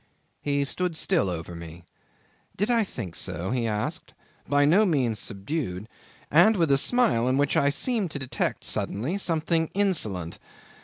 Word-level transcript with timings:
He 0.41 0.63
stood 0.65 0.95
still 0.95 1.29
over 1.29 1.53
me. 1.53 1.83
Did 2.57 2.71
I 2.71 2.83
think 2.83 3.15
so? 3.15 3.51
he 3.51 3.67
asked, 3.67 4.15
by 4.47 4.65
no 4.65 4.83
means 4.83 5.19
subdued, 5.19 5.87
and 6.31 6.55
with 6.55 6.71
a 6.71 6.77
smile 6.79 7.27
in 7.27 7.37
which 7.37 7.55
I 7.55 7.69
seemed 7.69 8.09
to 8.09 8.17
detect 8.17 8.63
suddenly 8.63 9.19
something 9.19 9.69
insolent. 9.75 10.39